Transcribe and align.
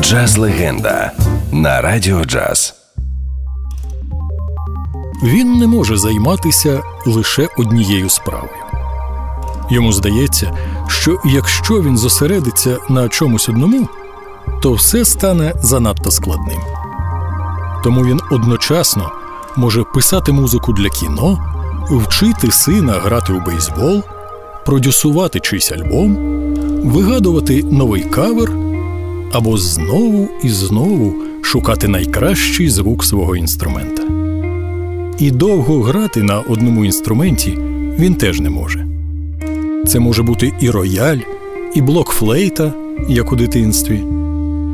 Джаз 0.00 0.38
легенда 0.38 1.12
на 1.52 1.80
радіо 1.80 2.24
джаз. 2.24 2.74
Він 5.22 5.58
не 5.58 5.66
може 5.66 5.96
займатися 5.96 6.82
лише 7.06 7.48
однією 7.58 8.08
справою. 8.08 8.62
Йому 9.70 9.92
здається, 9.92 10.52
що 10.88 11.18
якщо 11.24 11.82
він 11.82 11.98
зосередиться 11.98 12.78
на 12.88 13.08
чомусь 13.08 13.48
одному, 13.48 13.88
то 14.62 14.72
все 14.72 15.04
стане 15.04 15.52
занадто 15.62 16.10
складним. 16.10 16.60
Тому 17.84 18.04
він 18.04 18.20
одночасно 18.30 19.10
може 19.56 19.84
писати 19.84 20.32
музику 20.32 20.72
для 20.72 20.88
кіно, 20.88 21.38
вчити 21.90 22.50
сина 22.50 22.92
грати 22.92 23.32
у 23.32 23.40
бейсбол, 23.40 24.02
продюсувати 24.66 25.40
чийсь 25.40 25.72
альбом, 25.72 26.16
вигадувати 26.84 27.62
новий 27.62 28.02
кавер 28.04 28.65
або 29.36 29.58
знову 29.58 30.28
і 30.42 30.48
знову 30.48 31.14
шукати 31.42 31.88
найкращий 31.88 32.70
звук 32.70 33.04
свого 33.04 33.36
інструмента. 33.36 34.02
І 35.18 35.30
довго 35.30 35.82
грати 35.82 36.22
на 36.22 36.40
одному 36.40 36.84
інструменті 36.84 37.58
він 37.98 38.14
теж 38.14 38.40
не 38.40 38.50
може. 38.50 38.86
Це 39.86 39.98
може 39.98 40.22
бути 40.22 40.52
і 40.60 40.70
рояль, 40.70 41.18
і 41.74 41.82
блок 41.82 42.10
флейта, 42.10 42.72
як 43.08 43.32
у 43.32 43.36
дитинстві, 43.36 44.04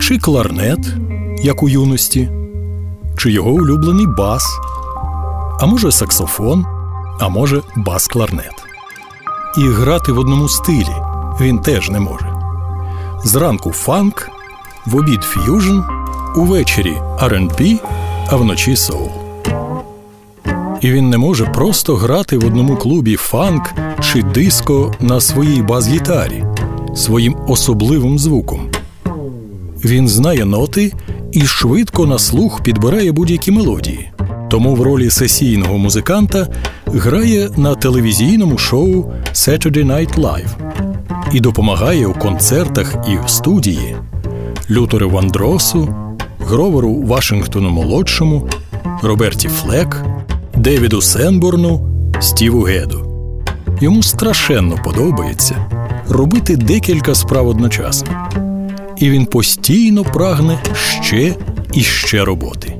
чи 0.00 0.18
кларнет, 0.18 0.94
як 1.42 1.62
у 1.62 1.68
юності, 1.68 2.28
чи 3.18 3.32
його 3.32 3.50
улюблений 3.50 4.06
бас, 4.06 4.44
а 5.60 5.66
може 5.66 5.92
саксофон, 5.92 6.66
а 7.20 7.28
може 7.28 7.62
бас-кларнет. 7.76 8.64
І 9.58 9.60
грати 9.60 10.12
в 10.12 10.18
одному 10.18 10.48
стилі 10.48 10.96
він 11.40 11.58
теж 11.58 11.90
не 11.90 12.00
може. 12.00 12.32
Зранку 13.24 13.72
фанк, 13.72 14.30
в 14.90 14.96
обід 14.96 15.22
ф'южн, 15.22 15.78
увечері 16.36 16.96
R&B, 17.20 17.78
а 18.28 18.36
вночі 18.36 18.76
соул. 18.76 19.10
І 20.80 20.90
він 20.90 21.10
не 21.10 21.18
може 21.18 21.44
просто 21.44 21.94
грати 21.94 22.38
в 22.38 22.46
одному 22.46 22.76
клубі 22.76 23.16
фанк 23.16 23.74
чи 24.00 24.22
диско 24.22 24.94
на 25.00 25.20
своїй 25.20 25.62
бас-гітарі 25.62 26.44
своїм 26.94 27.36
особливим 27.48 28.18
звуком. 28.18 28.60
Він 29.84 30.08
знає 30.08 30.44
ноти 30.44 30.92
і 31.32 31.40
швидко 31.40 32.06
на 32.06 32.18
слух 32.18 32.62
підбирає 32.62 33.12
будь-які 33.12 33.50
мелодії. 33.50 34.10
Тому 34.50 34.74
в 34.74 34.82
ролі 34.82 35.10
сесійного 35.10 35.78
музиканта 35.78 36.48
грає 36.86 37.50
на 37.56 37.74
телевізійному 37.74 38.58
шоу 38.58 39.04
Saturday 39.32 39.86
Night 39.86 40.14
Live 40.14 40.50
і 41.32 41.40
допомагає 41.40 42.06
у 42.06 42.12
концертах 42.12 42.94
і 43.08 43.16
в 43.26 43.30
студії 43.30 43.96
Лютору 44.70 45.10
Вандросу, 45.10 45.88
Гроверу 46.40 47.02
Вашингтону 47.02 47.70
Молодшому, 47.70 48.48
Роберті 49.02 49.48
Флек, 49.48 50.04
Девіду 50.56 51.02
Сенборну, 51.02 51.80
Стіву 52.20 52.62
Геду. 52.62 53.04
Йому 53.80 54.02
страшенно 54.02 54.76
подобається 54.84 55.56
робити 56.08 56.56
декілька 56.56 57.14
справ 57.14 57.48
одночасно. 57.48 58.08
І 58.96 59.10
він 59.10 59.26
постійно 59.26 60.04
прагне 60.04 60.58
ще 61.02 61.34
і 61.72 61.80
ще 61.80 62.24
роботи. 62.24 62.76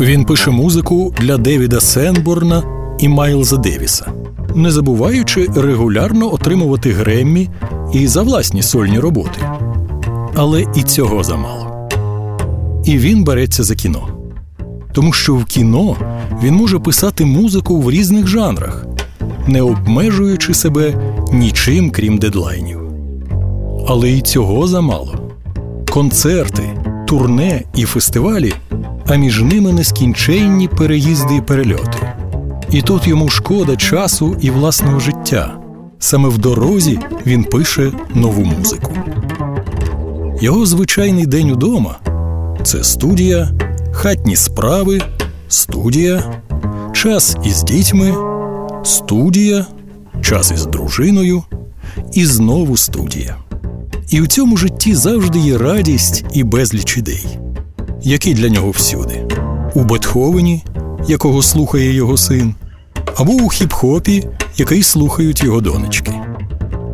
Він 0.00 0.24
пише 0.24 0.50
музику 0.50 1.14
для 1.20 1.36
Девіда 1.36 1.80
Сенборна 1.80 2.62
і 2.98 3.08
Майлза 3.08 3.56
Девіса, 3.56 4.12
не 4.54 4.70
забуваючи 4.70 5.46
регулярно 5.56 6.34
отримувати 6.34 6.92
Греммі 6.92 7.48
і 7.92 8.06
за 8.06 8.22
власні 8.22 8.62
сольні 8.62 8.98
роботи. 8.98 9.40
Але 10.42 10.66
і 10.74 10.82
цього 10.82 11.24
замало. 11.24 11.88
І 12.84 12.98
він 12.98 13.24
береться 13.24 13.62
за 13.62 13.74
кіно. 13.74 14.08
Тому 14.92 15.12
що 15.12 15.34
в 15.34 15.44
кіно 15.44 15.96
він 16.42 16.54
може 16.54 16.78
писати 16.78 17.24
музику 17.24 17.80
в 17.80 17.90
різних 17.90 18.26
жанрах, 18.26 18.86
не 19.46 19.62
обмежуючи 19.62 20.54
себе 20.54 20.94
нічим 21.32 21.90
крім 21.90 22.18
дедлайнів. 22.18 22.80
Але 23.88 24.10
і 24.10 24.20
цього 24.20 24.66
замало. 24.66 25.30
Концерти, 25.90 26.62
турне 27.06 27.62
і 27.74 27.84
фестивалі, 27.84 28.52
а 29.06 29.16
між 29.16 29.42
ними 29.42 29.72
нескінченні 29.72 30.68
переїзди 30.68 31.34
і 31.36 31.40
перельоти. 31.40 32.12
І 32.70 32.82
тут 32.82 33.06
йому 33.06 33.28
шкода 33.28 33.76
часу 33.76 34.36
і 34.40 34.50
власного 34.50 35.00
життя. 35.00 35.56
Саме 35.98 36.28
в 36.28 36.38
дорозі 36.38 36.98
він 37.26 37.44
пише 37.44 37.92
нову 38.14 38.44
музику. 38.44 38.92
Його 40.42 40.66
звичайний 40.66 41.26
день 41.26 41.50
удома 41.50 41.98
це 42.62 42.84
студія, 42.84 43.52
хатні 43.92 44.36
справи, 44.36 45.00
студія, 45.48 46.42
час 46.92 47.36
із 47.44 47.62
дітьми, 47.62 48.14
студія, 48.84 49.66
час 50.22 50.50
із 50.50 50.66
дружиною 50.66 51.42
і 52.12 52.26
знову 52.26 52.76
студія. 52.76 53.36
І 54.10 54.20
у 54.20 54.26
цьому 54.26 54.56
житті 54.56 54.94
завжди 54.94 55.38
є 55.38 55.58
радість 55.58 56.24
і 56.32 56.44
безліч 56.44 56.96
ідей, 56.98 57.38
які 58.02 58.34
для 58.34 58.48
нього 58.48 58.70
всюди, 58.70 59.28
у 59.74 59.80
Бетховені, 59.80 60.64
якого 61.08 61.42
слухає 61.42 61.92
його 61.92 62.16
син, 62.16 62.54
або 63.16 63.32
у 63.32 63.48
хіп-хопі, 63.48 64.28
який 64.56 64.82
слухають 64.82 65.42
його 65.44 65.60
донечки. 65.60 66.12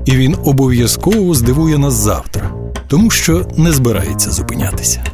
І 0.04 0.16
він 0.16 0.36
обов'язково 0.44 1.34
здивує 1.34 1.78
нас 1.78 1.94
завтра, 1.94 2.45
тому 2.88 3.10
що 3.10 3.46
не 3.56 3.72
збирається 3.72 4.30
зупинятися. 4.30 5.04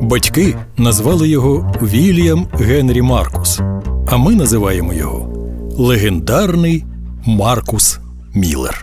Батьки 0.00 0.56
назвали 0.76 1.28
його 1.28 1.74
Вільям 1.82 2.46
Генрі 2.52 3.02
Маркус, 3.02 3.60
а 4.10 4.16
ми 4.16 4.34
називаємо 4.34 4.94
його 4.94 5.32
легендарний 5.78 6.84
Маркус 7.26 7.98
Міллер. 8.34 8.82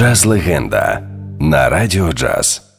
Джаз 0.00 0.26
легенда 0.26 1.02
на 1.40 1.68
радіо 1.68 2.12
джаз. 2.12 2.69